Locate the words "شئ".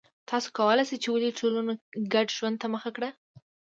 0.89-0.97